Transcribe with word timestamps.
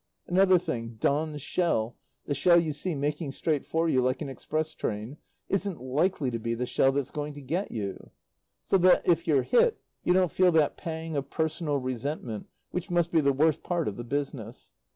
Another 0.25 0.57
thing, 0.57 0.97
Don's 0.99 1.43
shell, 1.43 1.95
the 2.25 2.33
shell 2.33 2.59
you 2.59 2.73
see 2.73 2.95
making 2.95 3.33
straight 3.33 3.67
for 3.67 3.87
you 3.87 4.01
like 4.01 4.19
an 4.23 4.29
express 4.29 4.73
train, 4.73 5.17
isn't 5.47 5.79
likely 5.79 6.31
to 6.31 6.39
be 6.39 6.55
the 6.55 6.65
shell 6.65 6.91
that's 6.91 7.11
going 7.11 7.35
to 7.35 7.41
get 7.43 7.71
you; 7.71 8.09
so 8.63 8.79
that 8.79 9.07
if 9.07 9.27
you're 9.27 9.43
hit 9.43 9.79
you 10.03 10.11
don't 10.15 10.31
feel 10.31 10.51
that 10.53 10.75
pang 10.75 11.15
of 11.15 11.29
personal 11.29 11.77
resentment 11.77 12.47
which 12.71 12.89
must 12.89 13.11
be 13.11 13.21
the 13.21 13.31
worst 13.31 13.61
part 13.61 13.87
of 13.87 13.95
the 13.95 14.03
business. 14.03 14.71